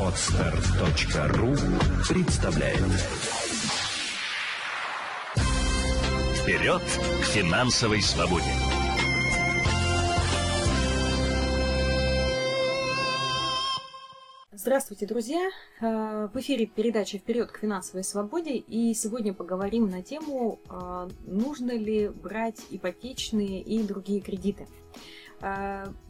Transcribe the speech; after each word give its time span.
Отстар.ру 0.00 1.54
представляет 2.08 2.80
Вперед 6.40 6.80
к 6.80 7.24
финансовой 7.26 8.00
свободе! 8.00 8.46
Здравствуйте, 14.50 15.06
друзья! 15.06 15.50
Э, 15.82 16.28
в 16.32 16.40
эфире 16.40 16.64
передача 16.64 17.18
«Вперед 17.18 17.52
к 17.52 17.58
финансовой 17.58 18.02
свободе» 18.02 18.56
и 18.56 18.94
сегодня 18.94 19.34
поговорим 19.34 19.90
на 19.90 20.02
тему, 20.02 20.58
э, 20.70 21.08
нужно 21.26 21.72
ли 21.72 22.08
брать 22.08 22.60
ипотечные 22.70 23.60
и 23.60 23.82
другие 23.82 24.22
кредиты. 24.22 24.66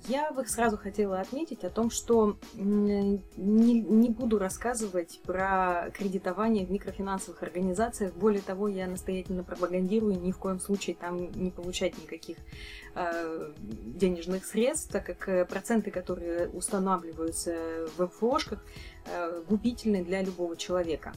Я 0.09 0.31
бы 0.31 0.47
сразу 0.47 0.79
хотела 0.79 1.21
отметить 1.21 1.65
о 1.65 1.71
том, 1.71 1.91
что 1.91 2.39
не, 2.55 3.21
не 3.37 4.09
буду 4.09 4.39
рассказывать 4.39 5.21
про 5.23 5.91
кредитование 5.93 6.65
в 6.65 6.71
микрофинансовых 6.71 7.43
организациях. 7.43 8.15
Более 8.15 8.41
того, 8.41 8.69
я 8.69 8.87
настоятельно 8.87 9.45
пропагандирую 9.45 10.19
ни 10.19 10.33
в 10.33 10.39
коем 10.39 10.61
случае 10.61 10.97
там 10.97 11.31
не 11.33 11.51
получать 11.51 11.99
никаких 11.99 12.39
э, 12.95 13.53
денежных 13.85 14.47
средств, 14.47 14.91
так 14.91 15.05
как 15.05 15.29
э, 15.29 15.45
проценты, 15.45 15.91
которые 15.91 16.49
устанавливаются 16.49 17.87
в 17.99 18.05
МФОшках, 18.05 18.65
э, 19.05 19.43
губительны 19.47 20.03
для 20.03 20.23
любого 20.23 20.57
человека. 20.57 21.13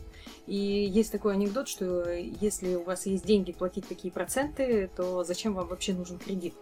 И 0.48 0.58
есть 0.58 1.13
такой 1.13 1.35
анекдот, 1.35 1.70
что 1.70 2.12
если 2.12 2.76
у 2.76 2.84
вас 2.84 3.05
есть 3.05 3.26
деньги 3.26 3.54
платить 3.54 3.88
такие 3.88 4.12
проценты, 4.12 4.90
то 4.98 5.23
зачем 5.23 5.54
вам 5.54 5.68
вообще 5.68 5.94
нужен 5.94 6.18
кредит? 6.18 6.55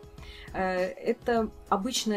Э, 0.54 0.86
это 0.86 1.50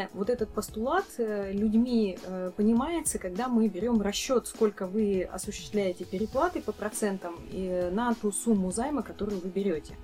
обычно 0.02 0.18
вот 0.18 0.30
этот 0.30 0.50
постулат 0.50 1.04
э, 1.18 1.52
людьми 1.52 2.18
э, 2.22 2.50
понимается, 2.56 3.18
когда 3.18 3.48
мы 3.48 3.68
берем 3.68 4.00
расчет, 4.00 4.46
сколько 4.46 4.86
вы 4.86 5.22
осуществляете 5.22 6.04
переплаты 6.04 6.60
по 6.60 6.72
процентам 6.72 7.34
на 7.52 8.14
ту 8.14 8.32
сумму 8.32 8.70
займа, 8.72 9.02
которую 9.02 9.40
вы 9.40 9.48
берете. 9.48 9.94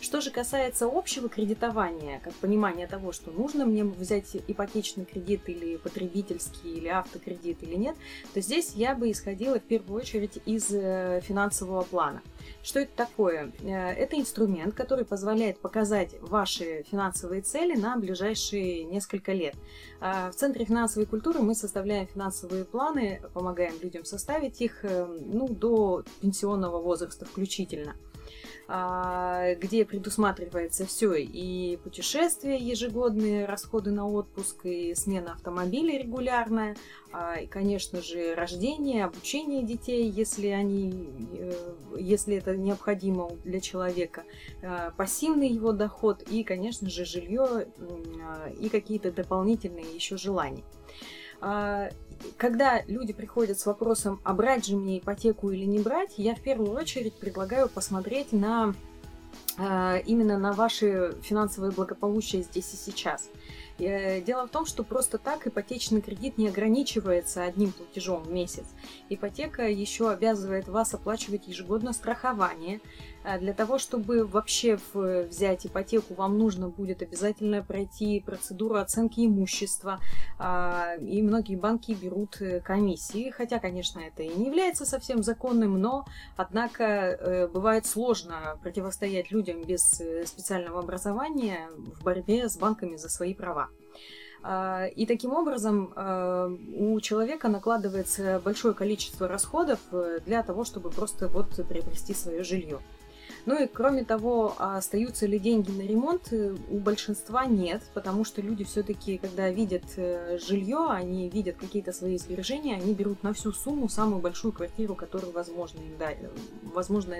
Что 0.00 0.20
же 0.20 0.30
касается 0.30 0.86
общего 0.86 1.28
кредитования, 1.28 2.20
как 2.20 2.34
понимание 2.34 2.86
того, 2.86 3.12
что 3.12 3.30
нужно 3.30 3.66
мне 3.66 3.84
взять 3.84 4.36
ипотечный 4.46 5.04
кредит 5.04 5.48
или 5.48 5.76
потребительский, 5.76 6.74
или 6.76 6.88
автокредит 6.88 7.62
или 7.62 7.74
нет, 7.74 7.96
то 8.34 8.40
здесь 8.40 8.72
я 8.74 8.94
бы 8.94 9.10
исходила 9.10 9.58
в 9.58 9.64
первую 9.64 10.00
очередь 10.00 10.38
из 10.44 10.66
финансового 10.66 11.82
плана. 11.82 12.22
Что 12.62 12.80
это 12.80 12.90
такое? 12.96 13.52
Э, 13.62 13.92
это 13.92 14.18
инструмент, 14.18 14.74
который 14.74 15.04
позволяет 15.04 15.58
показать 15.60 16.16
ваши 16.20 16.84
финансовые 16.90 17.42
цели 17.42 17.76
на 17.76 17.96
ближайшие 17.96 18.84
несколько 18.84 19.32
лет. 19.32 19.54
А, 20.00 20.30
в 20.30 20.34
Центре 20.34 20.64
финансовой 20.64 21.06
культуры 21.06 21.40
мы 21.40 21.54
составляем 21.54 22.06
финансовые 22.06 22.64
планы, 22.64 23.20
помогаем 23.34 23.74
людям 23.80 24.04
составить 24.04 24.60
их 24.60 24.84
э, 24.84 25.06
ну, 25.06 25.48
до 25.48 26.04
пенсионного 26.20 26.80
возраста 26.80 27.24
включительно. 27.24 27.94
А, 28.68 29.54
где 29.54 29.84
предусматривается 29.84 30.86
все 30.86 31.14
и 31.14 31.76
путешествия 31.76 32.56
ежегодные, 32.56 33.44
расходы 33.44 33.92
на 33.92 34.08
отпуск, 34.08 34.66
и 34.66 34.92
смена 34.96 35.34
автомобиля 35.34 35.96
регулярная, 35.96 36.76
а, 37.12 37.36
и, 37.36 37.46
конечно 37.46 38.02
же, 38.02 38.34
рождение, 38.34 39.04
обучение 39.04 39.62
детей, 39.62 40.10
если, 40.10 40.48
они, 40.48 41.28
э, 41.38 41.74
если 41.96 42.38
это 42.38 42.56
необходимо 42.56 43.30
для 43.44 43.60
человека, 43.60 44.24
а, 44.62 44.90
пассивный 44.96 45.48
его 45.48 45.70
доход 45.70 46.22
и, 46.22 46.42
конечно 46.42 46.90
же, 46.90 47.04
жилье 47.04 47.68
и 48.58 48.68
какие-то 48.68 49.12
дополнительные 49.12 49.94
еще 49.94 50.16
желания 50.16 50.64
когда 52.36 52.82
люди 52.86 53.12
приходят 53.12 53.58
с 53.58 53.66
вопросом, 53.66 54.20
а 54.24 54.32
брать 54.32 54.66
же 54.66 54.76
мне 54.76 54.98
ипотеку 54.98 55.50
или 55.50 55.64
не 55.64 55.78
брать, 55.78 56.14
я 56.16 56.34
в 56.34 56.40
первую 56.40 56.72
очередь 56.72 57.14
предлагаю 57.14 57.68
посмотреть 57.68 58.32
на 58.32 58.74
а, 59.58 59.98
именно 60.04 60.38
на 60.38 60.52
ваше 60.52 61.16
финансовое 61.22 61.70
благополучие 61.70 62.42
здесь 62.42 62.72
и 62.74 62.76
сейчас. 62.76 63.30
Э, 63.78 64.20
дело 64.20 64.46
в 64.46 64.50
том, 64.50 64.66
что 64.66 64.84
просто 64.84 65.18
так 65.18 65.46
ипотечный 65.46 66.00
кредит 66.00 66.38
не 66.38 66.48
ограничивается 66.48 67.42
одним 67.42 67.72
платежом 67.72 68.22
в 68.22 68.30
месяц. 68.30 68.64
Ипотека 69.08 69.68
еще 69.68 70.10
обязывает 70.10 70.68
вас 70.68 70.94
оплачивать 70.94 71.46
ежегодно 71.46 71.92
страхование. 71.92 72.80
Э, 73.26 73.38
для 73.38 73.52
того, 73.52 73.78
чтобы 73.78 74.24
вообще 74.24 74.78
взять 74.94 75.66
ипотеку, 75.66 76.14
вам 76.14 76.38
нужно 76.38 76.68
будет 76.68 77.02
обязательно 77.02 77.62
пройти 77.62 78.20
процедуру 78.20 78.76
оценки 78.76 79.26
имущества. 79.26 80.00
А, 80.38 80.94
и 81.00 81.22
многие 81.22 81.56
банки 81.56 81.92
берут 81.92 82.40
э, 82.40 82.60
комиссии, 82.60 83.30
хотя, 83.30 83.58
конечно, 83.58 83.98
это 84.00 84.22
и 84.22 84.34
не 84.34 84.46
является 84.46 84.86
совсем 84.86 85.22
законным, 85.22 85.80
но, 85.80 86.06
однако, 86.36 87.48
бывает 87.52 87.86
сложно 87.86 88.58
противостоять 88.62 89.30
людям 89.30 89.62
без 89.62 90.00
специального 90.24 90.80
образования 90.80 91.68
в 91.76 92.04
борьбе 92.04 92.48
с 92.48 92.56
банками 92.56 92.96
за 92.96 93.08
свои 93.08 93.34
права. 93.34 93.68
А, 94.48 94.86
и 94.86 95.06
таким 95.06 95.32
образом 95.32 95.92
а, 95.96 96.48
у 96.76 97.00
человека 97.00 97.48
накладывается 97.48 98.40
большое 98.44 98.74
количество 98.74 99.26
расходов 99.26 99.80
э, 99.90 100.20
для 100.24 100.44
того, 100.44 100.64
чтобы 100.64 100.90
просто 100.90 101.26
вот 101.26 101.48
приобрести 101.68 102.14
свое 102.14 102.44
жилье. 102.44 102.78
Ну 103.46 103.62
и 103.62 103.68
кроме 103.68 104.04
того, 104.04 104.56
остаются 104.58 105.26
ли 105.26 105.38
деньги 105.38 105.70
на 105.70 105.82
ремонт, 105.82 106.32
э, 106.32 106.56
у 106.68 106.78
большинства 106.78 107.46
нет, 107.46 107.80
потому 107.94 108.24
что 108.24 108.42
люди 108.42 108.64
все-таки, 108.64 109.18
когда 109.18 109.48
видят 109.50 109.84
э, 109.96 110.38
жилье, 110.38 110.88
они 110.90 111.28
видят 111.28 111.56
какие-то 111.56 111.92
свои 111.92 112.18
сбережения, 112.18 112.74
они 112.74 112.92
берут 112.92 113.22
на 113.22 113.32
всю 113.32 113.52
сумму 113.52 113.88
самую 113.88 114.20
большую 114.20 114.52
квартиру, 114.52 114.96
которую 114.96 115.32
возможно 115.32 115.78
им 115.78 115.96
да, 115.96 116.10
возможно 116.74 117.16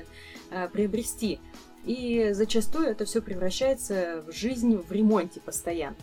приобрести. 0.72 1.38
И 1.84 2.30
зачастую 2.32 2.88
это 2.88 3.04
все 3.04 3.22
превращается 3.22 4.24
в 4.26 4.32
жизнь 4.32 4.76
в 4.76 4.90
ремонте 4.90 5.40
постоянно. 5.40 5.96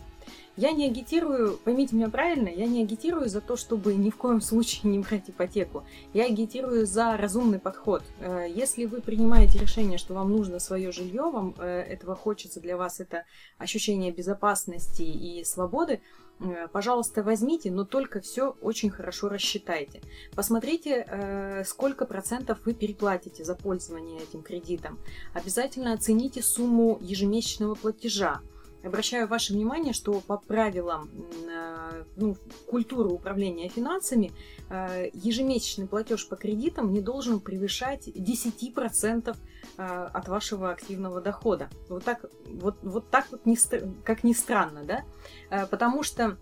Я 0.56 0.70
не 0.70 0.86
агитирую, 0.86 1.56
поймите 1.64 1.96
меня 1.96 2.08
правильно, 2.08 2.48
я 2.48 2.66
не 2.66 2.82
агитирую 2.82 3.28
за 3.28 3.40
то, 3.40 3.56
чтобы 3.56 3.94
ни 3.94 4.10
в 4.10 4.16
коем 4.16 4.40
случае 4.40 4.92
не 4.92 5.00
брать 5.00 5.28
ипотеку. 5.28 5.84
Я 6.12 6.26
агитирую 6.26 6.86
за 6.86 7.16
разумный 7.16 7.58
подход. 7.58 8.04
Э, 8.20 8.46
если 8.48 8.84
вы 8.84 9.00
принимаете 9.00 9.58
решение, 9.58 9.98
что 9.98 10.14
вам 10.14 10.30
нужно 10.30 10.60
свое 10.60 10.92
жилье, 10.92 11.22
вам 11.22 11.56
э, 11.58 11.64
этого 11.64 12.14
хочется, 12.14 12.60
для 12.60 12.76
вас 12.76 13.00
это 13.00 13.24
ощущение 13.58 14.12
безопасности 14.12 15.02
и 15.02 15.42
свободы, 15.42 16.00
э, 16.38 16.68
пожалуйста, 16.68 17.24
возьмите, 17.24 17.72
но 17.72 17.84
только 17.84 18.20
все 18.20 18.56
очень 18.60 18.90
хорошо 18.90 19.28
рассчитайте. 19.28 20.02
Посмотрите, 20.36 21.64
сколько 21.66 22.06
процентов 22.06 22.60
вы 22.64 22.74
переплатите 22.74 23.44
за 23.44 23.56
пользование 23.56 24.20
этим 24.20 24.42
кредитом. 24.42 25.00
Обязательно 25.32 25.92
оцените 25.92 26.42
сумму 26.42 26.98
ежемесячного 27.00 27.74
платежа. 27.74 28.40
Обращаю 28.84 29.26
ваше 29.26 29.54
внимание, 29.54 29.94
что 29.94 30.20
по 30.20 30.36
правилам 30.36 31.10
э, 31.48 32.04
ну, 32.16 32.36
культуры 32.66 33.08
управления 33.08 33.68
финансами 33.70 34.30
э, 34.68 35.08
ежемесячный 35.14 35.86
платеж 35.86 36.28
по 36.28 36.36
кредитам 36.36 36.92
не 36.92 37.00
должен 37.00 37.40
превышать 37.40 38.08
10% 38.08 39.34
э, 39.78 39.82
от 39.82 40.28
вашего 40.28 40.70
активного 40.70 41.22
дохода. 41.22 41.70
Вот 41.88 42.04
так 42.04 42.26
вот, 42.46 42.76
вот, 42.82 43.08
так 43.08 43.26
вот 43.30 43.46
не, 43.46 43.56
как 44.04 44.22
ни 44.22 44.34
странно, 44.34 44.82
да? 44.84 45.66
Потому 45.70 46.02
что 46.02 46.36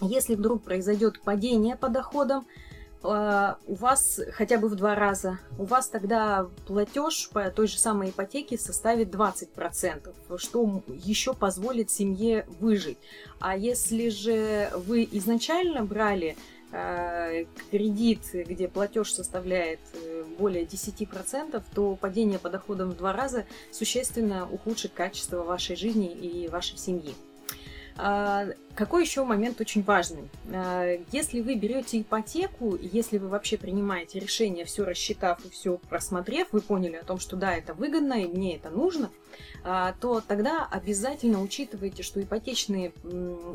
если 0.00 0.36
вдруг 0.36 0.62
произойдет 0.62 1.20
падение 1.22 1.74
по 1.74 1.88
доходам, 1.88 2.46
а, 3.02 3.58
у 3.66 3.74
вас 3.74 4.20
хотя 4.32 4.58
бы 4.58 4.68
в 4.68 4.76
два 4.76 4.94
раза, 4.94 5.38
у 5.58 5.64
вас 5.64 5.88
тогда 5.88 6.46
платеж 6.66 7.30
по 7.32 7.50
той 7.50 7.66
же 7.66 7.78
самой 7.78 8.10
ипотеке 8.10 8.56
составит 8.56 9.12
20%, 9.14 10.38
что 10.38 10.82
еще 10.88 11.34
позволит 11.34 11.90
семье 11.90 12.46
выжить. 12.60 12.98
А 13.40 13.56
если 13.56 14.08
же 14.08 14.70
вы 14.86 15.08
изначально 15.10 15.84
брали 15.84 16.36
э, 16.70 17.44
кредит, 17.70 18.20
где 18.32 18.68
платеж 18.68 19.12
составляет 19.12 19.80
э, 19.94 20.24
более 20.38 20.64
10%, 20.64 21.62
то 21.74 21.96
падение 21.96 22.38
по 22.38 22.50
доходам 22.50 22.90
в 22.90 22.96
два 22.96 23.12
раза 23.12 23.46
существенно 23.72 24.48
ухудшит 24.48 24.92
качество 24.92 25.42
вашей 25.42 25.74
жизни 25.76 26.12
и 26.12 26.48
вашей 26.48 26.78
семьи. 26.78 27.14
А, 27.96 28.46
какой 28.74 29.04
еще 29.04 29.24
момент 29.24 29.60
очень 29.60 29.82
важный? 29.82 30.28
А, 30.52 30.98
если 31.12 31.40
вы 31.40 31.54
берете 31.54 32.00
ипотеку, 32.00 32.76
если 32.80 33.18
вы 33.18 33.28
вообще 33.28 33.58
принимаете 33.58 34.18
решение, 34.18 34.64
все 34.64 34.84
рассчитав 34.84 35.44
и 35.44 35.50
все 35.50 35.78
просмотрев, 35.88 36.48
вы 36.52 36.60
поняли 36.60 36.96
о 36.96 37.04
том, 37.04 37.18
что 37.18 37.36
да, 37.36 37.54
это 37.54 37.74
выгодно 37.74 38.14
и 38.14 38.26
мне 38.26 38.56
это 38.56 38.70
нужно, 38.70 39.10
а, 39.64 39.94
то 40.00 40.20
тогда 40.20 40.66
обязательно 40.70 41.42
учитывайте, 41.42 42.02
что 42.02 42.22
ипотечные, 42.22 42.92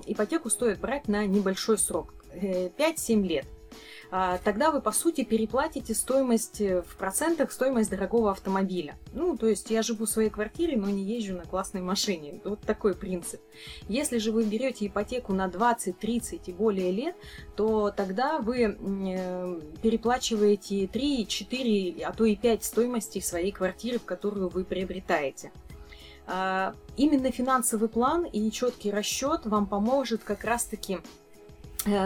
ипотеку 0.05 0.49
стоит 0.49 0.79
брать 0.79 1.07
на 1.07 1.25
небольшой 1.25 1.77
срок, 1.77 2.13
5-7 2.33 2.75
э, 2.77 3.27
лет. 3.27 3.45
А, 4.09 4.37
тогда 4.43 4.71
вы, 4.71 4.81
по 4.81 4.91
сути, 4.91 5.23
переплатите 5.23 5.93
стоимость 5.93 6.61
э, 6.61 6.81
в 6.81 6.95
процентах 6.95 7.51
стоимость 7.51 7.89
дорогого 7.89 8.31
автомобиля. 8.31 8.97
Ну, 9.13 9.37
то 9.37 9.47
есть 9.47 9.69
я 9.69 9.81
живу 9.81 10.05
в 10.05 10.09
своей 10.09 10.29
квартире, 10.29 10.77
но 10.77 10.89
не 10.89 11.03
езжу 11.03 11.35
на 11.35 11.43
классной 11.43 11.81
машине. 11.81 12.39
Вот 12.45 12.61
такой 12.61 12.93
принцип. 12.93 13.41
Если 13.89 14.17
же 14.19 14.31
вы 14.31 14.45
берете 14.45 14.87
ипотеку 14.87 15.33
на 15.33 15.49
20, 15.49 15.99
30 15.99 16.47
и 16.47 16.53
более 16.53 16.91
лет, 16.91 17.15
то 17.55 17.91
тогда 17.91 18.39
вы 18.39 18.77
э, 18.79 19.61
переплачиваете 19.81 20.87
3, 20.87 21.27
4, 21.27 22.05
а 22.05 22.13
то 22.13 22.23
и 22.23 22.35
5 22.35 22.63
стоимости 22.63 23.19
своей 23.19 23.51
квартиры, 23.51 23.99
в 23.99 24.05
которую 24.05 24.47
вы 24.47 24.63
приобретаете. 24.63 25.51
А, 26.27 26.75
именно 26.97 27.31
финансовый 27.31 27.87
план 27.87 28.25
и 28.25 28.51
четкий 28.51 28.91
расчет 28.91 29.45
вам 29.45 29.65
поможет 29.65 30.23
как 30.23 30.43
раз-таки 30.43 30.99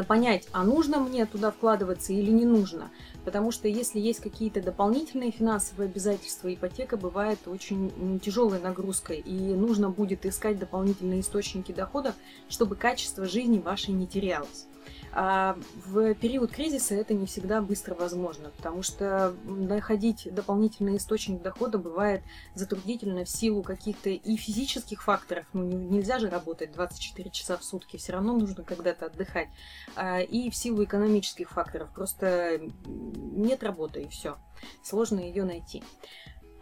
понять, 0.08 0.48
а 0.52 0.64
нужно 0.64 1.00
мне 1.00 1.26
туда 1.26 1.52
вкладываться 1.52 2.14
или 2.14 2.32
не 2.32 2.46
нужно. 2.46 2.90
Потому 3.26 3.52
что 3.52 3.68
если 3.68 4.00
есть 4.00 4.20
какие-то 4.20 4.62
дополнительные 4.62 5.32
финансовые 5.32 5.88
обязательства, 5.88 6.54
ипотека 6.54 6.98
бывает 6.98 7.40
очень 7.46 8.20
тяжелой 8.20 8.60
нагрузкой, 8.60 9.20
и 9.20 9.34
нужно 9.34 9.90
будет 9.90 10.26
искать 10.26 10.58
дополнительные 10.58 11.22
источники 11.22 11.72
дохода, 11.72 12.16
чтобы 12.50 12.76
качество 12.76 13.26
жизни 13.26 13.60
вашей 13.60 13.94
не 13.94 14.08
терялось. 14.08 14.66
А 15.14 15.58
в 15.86 16.14
период 16.16 16.52
кризиса 16.52 16.96
это 16.96 17.14
не 17.14 17.26
всегда 17.26 17.62
быстро 17.62 17.96
возможно, 17.96 18.50
потому 18.56 18.82
что 18.82 19.34
находить 19.44 20.34
дополнительный 20.34 20.98
источник 20.98 21.42
дохода 21.42 21.78
бывает 21.78 22.24
затруднительно 22.56 23.26
в 23.26 23.30
силу 23.30 23.62
каких-то 23.62 24.10
и 24.10 24.36
физических 24.38 25.04
факторов. 25.04 25.46
Ну, 25.52 25.64
нельзя 25.64 26.20
же 26.20 26.30
работать 26.30 26.72
24 26.72 27.30
часа 27.30 27.58
в 27.58 27.64
сутки, 27.64 27.98
все 27.98 28.14
равно 28.14 28.38
нужно 28.38 28.64
когда-то 28.64 29.08
отдыхать. 29.08 29.50
А, 29.96 30.22
и 30.22 30.50
в 30.50 30.56
силу 30.56 30.84
экономических 30.84 31.50
факторов. 31.50 31.90
Просто 31.94 32.62
нет 32.86 33.64
работы 33.64 34.04
и 34.04 34.08
все. 34.08 34.38
Сложно 34.82 35.20
ее 35.20 35.44
найти. 35.44 35.84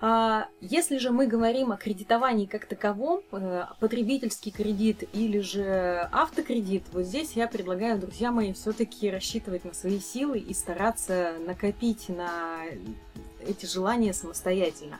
А 0.02 0.48
если 0.62 0.98
же 0.98 1.12
мы 1.12 1.28
говорим 1.28 1.74
о 1.74 1.78
кредитовании 1.78 2.46
как 2.46 2.66
таковом, 2.66 3.22
э, 3.32 3.66
потребительский 3.82 4.50
кредит 4.50 5.04
или 5.12 5.40
же 5.40 6.08
автокредит, 6.14 6.84
вот 6.94 7.04
здесь 7.04 7.34
я 7.34 7.48
предлагаю, 7.48 8.00
друзья 8.00 8.32
мои, 8.32 8.54
все-таки 8.54 9.12
рассчитывать 9.12 9.66
на 9.66 9.74
свои 9.74 10.00
силы 10.00 10.40
и 10.40 10.54
стараться 10.54 11.34
накопить 11.46 12.08
на 12.08 12.62
эти 13.46 13.66
желания 13.66 14.14
самостоятельно. 14.14 15.00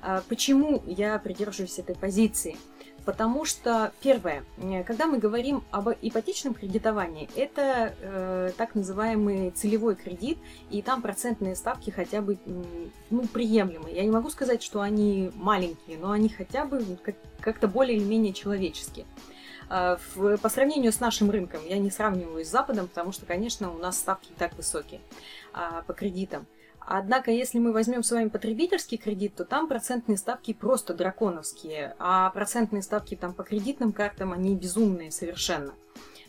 А 0.00 0.22
почему 0.28 0.82
я 0.86 1.18
придерживаюсь 1.18 1.78
этой 1.78 1.94
позиции? 1.94 2.56
Потому 3.04 3.44
что, 3.44 3.92
первое, 4.00 4.44
э, 4.58 4.84
когда 4.84 5.06
мы 5.06 5.18
говорим 5.18 5.64
об 5.70 5.88
ипотечном 5.88 6.54
кредитовании, 6.54 7.28
это 7.34 7.94
э, 8.00 8.52
так 8.56 8.74
называемый 8.74 9.50
целевой 9.50 9.96
кредит, 9.96 10.38
и 10.70 10.82
там 10.82 11.02
процентные 11.02 11.56
ставки 11.56 11.90
хотя 11.90 12.20
бы 12.20 12.38
ну, 13.10 13.26
приемлемые. 13.26 13.96
Я 13.96 14.04
не 14.04 14.10
могу 14.10 14.30
сказать, 14.30 14.62
что 14.62 14.80
они 14.80 15.32
маленькие, 15.34 15.98
но 15.98 16.12
они 16.12 16.28
хотя 16.28 16.64
бы 16.64 16.84
как-то 17.40 17.66
более 17.66 17.96
или 17.96 18.04
менее 18.04 18.32
человеческие. 18.32 19.04
А, 19.68 19.98
в, 20.14 20.36
по 20.36 20.48
сравнению 20.48 20.92
с 20.92 21.00
нашим 21.00 21.30
рынком, 21.30 21.60
я 21.66 21.78
не 21.78 21.90
сравниваю 21.90 22.44
с 22.44 22.48
Западом, 22.48 22.88
потому 22.88 23.10
что, 23.10 23.26
конечно, 23.26 23.72
у 23.72 23.78
нас 23.78 23.98
ставки 23.98 24.30
так 24.38 24.54
высокие 24.56 25.00
а, 25.52 25.82
по 25.86 25.92
кредитам. 25.92 26.46
Однако, 26.86 27.30
если 27.30 27.58
мы 27.58 27.72
возьмем 27.72 28.02
с 28.02 28.10
вами 28.10 28.28
потребительский 28.28 28.96
кредит, 28.96 29.34
то 29.34 29.44
там 29.44 29.68
процентные 29.68 30.16
ставки 30.16 30.52
просто 30.52 30.94
драконовские, 30.94 31.94
а 31.98 32.30
процентные 32.30 32.82
ставки 32.82 33.14
там 33.14 33.32
по 33.34 33.44
кредитным 33.44 33.92
картам, 33.92 34.32
они 34.32 34.54
безумные 34.54 35.10
совершенно. 35.10 35.74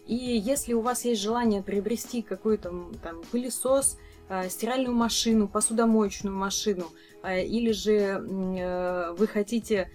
И 0.06 0.16
если 0.16 0.74
у 0.74 0.82
вас 0.82 1.06
есть 1.06 1.22
желание 1.22 1.64
приобрести 1.64 2.22
какой-то 2.22 2.92
там 3.02 3.22
пылесос, 3.32 3.98
э, 4.30 4.50
стиральную 4.50 4.96
машину, 4.96 5.48
посудомоечную 5.48 6.36
машину, 6.36 6.88
э, 7.24 7.46
или 7.46 7.72
же 7.72 7.94
э, 7.94 9.14
вы 9.18 9.28
хотите 9.28 9.90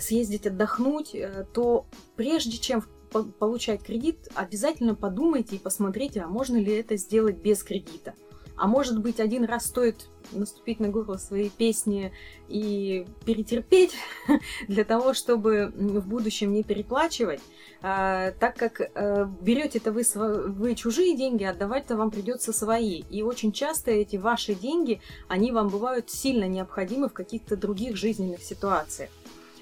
съездить 0.00 0.46
отдохнуть, 0.46 1.14
то 1.52 1.84
прежде 2.16 2.56
чем 2.56 2.82
получать 3.38 3.82
кредит, 3.82 4.16
обязательно 4.34 4.94
подумайте 4.94 5.56
и 5.56 5.58
посмотрите, 5.58 6.22
а 6.22 6.26
можно 6.26 6.56
ли 6.56 6.72
это 6.72 6.96
сделать 6.96 7.36
без 7.36 7.62
кредита. 7.62 8.14
А 8.62 8.68
может 8.68 9.00
быть, 9.00 9.18
один 9.18 9.44
раз 9.44 9.66
стоит 9.66 10.06
наступить 10.30 10.78
на 10.78 10.86
горло 10.86 11.16
своей 11.16 11.50
песни 11.50 12.12
и 12.46 13.08
перетерпеть 13.24 13.92
для 14.68 14.84
того, 14.84 15.14
чтобы 15.14 15.72
в 15.74 16.06
будущем 16.06 16.52
не 16.52 16.62
переплачивать, 16.62 17.40
а, 17.82 18.30
так 18.38 18.54
как 18.56 18.80
а, 18.80 19.24
берете-то 19.24 19.90
вы, 19.90 20.04
вы 20.14 20.76
чужие 20.76 21.16
деньги, 21.16 21.42
отдавать-то 21.42 21.96
вам 21.96 22.12
придется 22.12 22.52
свои. 22.52 23.02
И 23.10 23.22
очень 23.22 23.50
часто 23.50 23.90
эти 23.90 24.14
ваши 24.14 24.54
деньги, 24.54 25.00
они 25.26 25.50
вам 25.50 25.68
бывают 25.68 26.08
сильно 26.08 26.46
необходимы 26.46 27.08
в 27.08 27.12
каких-то 27.12 27.56
других 27.56 27.96
жизненных 27.96 28.44
ситуациях. 28.44 29.10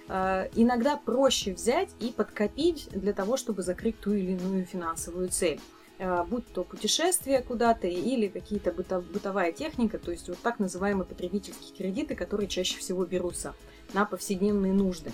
А, 0.08 0.47
иногда 0.55 0.99
проще 0.99 1.55
взять 1.55 1.88
и 2.00 2.08
подкопить 2.08 2.91
для 2.93 3.14
того, 3.14 3.38
чтобы 3.38 3.62
закрыть 3.62 3.99
ту 3.99 4.12
или 4.12 4.32
иную 4.32 4.67
финансовую 4.67 5.31
цель. 5.31 5.58
Э, 6.00 6.25
будь 6.25 6.50
то 6.50 6.64
путешествие 6.64 7.43
куда-то 7.43 7.87
или 7.87 8.29
какие-то 8.29 8.73
быто, 8.73 9.02
бытовая 9.02 9.52
техника, 9.52 9.99
то 9.99 10.11
есть 10.11 10.29
вот 10.31 10.38
так 10.38 10.58
называемые 10.58 11.05
потребительские 11.05 11.76
кредиты, 11.76 12.14
которые 12.14 12.49
чаще 12.49 12.79
всего 12.79 13.05
берутся 13.05 13.55
на 13.93 14.06
повседневные 14.06 14.73
нужды. 14.73 15.12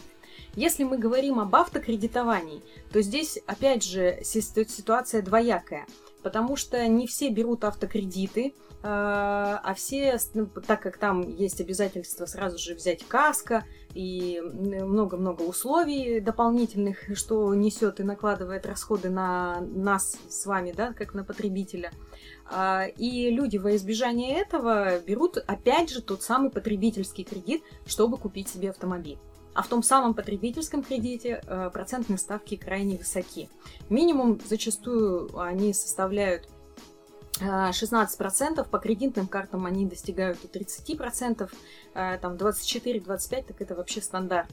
Если 0.55 0.85
мы 0.85 0.97
говорим 0.97 1.41
об 1.41 1.57
автокредитовании, 1.57 2.63
то 2.93 3.03
здесь 3.03 3.37
опять 3.47 3.83
же 3.83 4.21
ситуация 4.23 5.23
двоякая, 5.23 5.87
потому 6.23 6.55
что 6.55 6.87
не 6.87 7.09
все 7.09 7.31
берут 7.31 7.65
автокредиты, 7.65 8.55
а, 8.85 9.61
а 9.65 9.75
все, 9.75 10.21
ну, 10.35 10.47
так 10.47 10.83
как 10.83 10.99
там 10.99 11.29
есть 11.35 11.61
обязательство 11.61 12.27
сразу 12.27 12.59
же 12.59 12.77
взять 12.77 13.03
каско 13.09 13.65
и 13.97 14.41
много-много 14.43 15.43
условий 15.43 16.21
дополнительных, 16.21 17.17
что 17.17 17.55
несет 17.55 17.99
и 17.99 18.03
накладывает 18.03 18.67
расходы 18.67 19.09
на 19.09 19.61
нас 19.61 20.19
с 20.29 20.45
вами, 20.45 20.73
да, 20.77 20.93
как 20.93 21.15
на 21.15 21.25
потребителя. 21.25 21.91
А, 22.51 22.85
и 22.85 23.31
люди 23.31 23.57
во 23.57 23.75
избежание 23.75 24.39
этого 24.39 25.01
берут, 25.01 25.39
опять 25.39 25.91
же, 25.91 26.03
тот 26.03 26.23
самый 26.23 26.51
потребительский 26.51 27.25
кредит, 27.25 27.63
чтобы 27.87 28.19
купить 28.19 28.49
себе 28.49 28.71
автомобиль. 28.71 29.19
А 29.55 29.63
в 29.63 29.69
том 29.69 29.83
самом 29.83 30.13
потребительском 30.13 30.83
кредите 30.83 31.41
э, 31.47 31.71
процентные 31.73 32.19
ставки 32.19 32.57
крайне 32.57 32.99
высоки. 32.99 33.49
Минимум 33.89 34.39
зачастую 34.47 35.31
они 35.41 35.73
составляют 35.73 36.47
16%, 37.41 38.69
по 38.69 38.79
кредитным 38.79 39.27
картам 39.27 39.67
они 39.67 39.87
достигают 39.87 40.39
и 40.45 40.49
30%, 40.49 41.51
э, 41.95 42.19
там 42.19 42.35
24-25%, 42.35 43.45
так 43.47 43.61
это 43.61 43.75
вообще 43.75 44.01
стандарт 44.01 44.51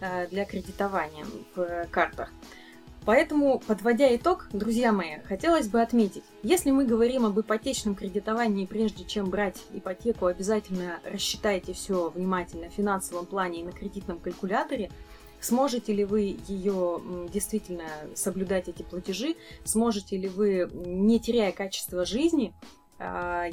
э, 0.00 0.26
для 0.28 0.44
кредитования 0.44 1.26
в 1.54 1.86
картах. 1.90 2.30
Поэтому, 3.04 3.60
подводя 3.66 4.14
итог, 4.14 4.46
друзья 4.52 4.92
мои, 4.92 5.18
хотелось 5.24 5.66
бы 5.66 5.82
отметить, 5.82 6.22
если 6.44 6.70
мы 6.70 6.84
говорим 6.84 7.26
об 7.26 7.38
ипотечном 7.38 7.96
кредитовании, 7.96 8.64
прежде 8.64 9.04
чем 9.04 9.28
брать 9.28 9.60
ипотеку, 9.72 10.26
обязательно 10.26 11.00
рассчитайте 11.04 11.72
все 11.72 12.10
внимательно 12.10 12.68
в 12.68 12.72
финансовом 12.72 13.26
плане 13.26 13.60
и 13.60 13.64
на 13.64 13.72
кредитном 13.72 14.20
калькуляторе, 14.20 14.90
Сможете 15.42 15.92
ли 15.92 16.04
вы 16.04 16.38
ее 16.46 17.02
действительно 17.32 17.84
соблюдать 18.14 18.68
эти 18.68 18.82
платежи? 18.82 19.34
Сможете 19.64 20.16
ли 20.16 20.28
вы, 20.28 20.70
не 20.72 21.18
теряя 21.18 21.50
качество 21.50 22.04
жизни, 22.04 22.54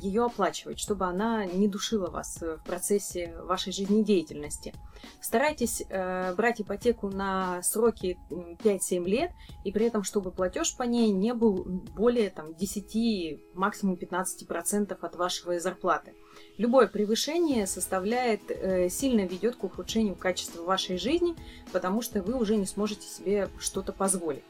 ее 0.01 0.25
оплачивать, 0.25 0.79
чтобы 0.79 1.05
она 1.05 1.45
не 1.45 1.67
душила 1.67 2.09
вас 2.09 2.41
в 2.41 2.57
процессе 2.65 3.35
вашей 3.41 3.71
жизнедеятельности. 3.73 4.73
Старайтесь 5.21 5.83
э, 5.89 6.33
брать 6.35 6.61
ипотеку 6.61 7.09
на 7.09 7.61
сроки 7.63 8.17
5-7 8.29 9.05
лет, 9.05 9.31
и 9.63 9.71
при 9.71 9.85
этом, 9.85 10.03
чтобы 10.03 10.31
платеж 10.31 10.75
по 10.75 10.83
ней 10.83 11.11
не 11.11 11.33
был 11.33 11.63
более 11.95 12.29
там, 12.29 12.53
10, 12.53 13.39
максимум 13.53 13.95
15% 13.95 14.97
от 14.99 15.15
вашей 15.15 15.59
зарплаты. 15.59 16.13
Любое 16.57 16.87
превышение 16.87 17.67
составляет, 17.67 18.49
э, 18.49 18.89
сильно 18.89 19.21
ведет 19.21 19.55
к 19.55 19.63
ухудшению 19.63 20.15
качества 20.15 20.63
вашей 20.63 20.97
жизни, 20.97 21.35
потому 21.71 22.01
что 22.01 22.21
вы 22.21 22.35
уже 22.35 22.55
не 22.55 22.65
сможете 22.65 23.07
себе 23.07 23.49
что-то 23.59 23.93
позволить. 23.93 24.43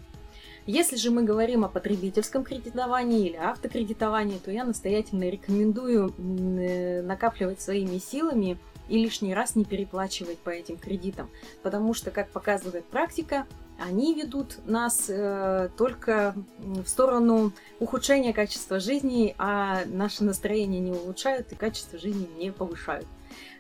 Если 0.65 0.97
же 0.97 1.11
мы 1.11 1.23
говорим 1.23 1.65
о 1.65 1.69
потребительском 1.69 2.43
кредитовании 2.43 3.27
или 3.27 3.35
автокредитовании, 3.35 4.37
то 4.37 4.51
я 4.51 4.63
настоятельно 4.63 5.29
рекомендую 5.29 6.13
э, 6.17 7.01
накапливать 7.01 7.61
своими 7.61 7.97
силами 7.97 8.57
и 8.87 8.97
лишний 8.97 9.33
раз 9.33 9.55
не 9.55 9.65
переплачивать 9.65 10.39
по 10.39 10.49
этим 10.49 10.77
кредитам, 10.77 11.29
потому 11.63 11.93
что, 11.93 12.11
как 12.11 12.29
показывает 12.29 12.85
практика, 12.85 13.45
они 13.79 14.13
ведут 14.13 14.57
нас 14.65 15.05
э, 15.07 15.69
только 15.77 16.35
в 16.57 16.87
сторону 16.87 17.53
ухудшения 17.79 18.33
качества 18.33 18.79
жизни, 18.79 19.35
а 19.37 19.85
наше 19.85 20.23
настроение 20.23 20.81
не 20.81 20.91
улучшают 20.91 21.51
и 21.51 21.55
качество 21.55 21.97
жизни 21.97 22.27
не 22.37 22.51
повышают. 22.51 23.07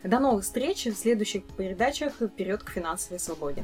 До 0.03 0.19
новых 0.19 0.43
встреч 0.43 0.85
в 0.85 0.95
следующих 0.95 1.43
передачах 1.43 2.13
«Вперед 2.15 2.63
к 2.63 2.69
финансовой 2.69 3.19
свободе». 3.19 3.63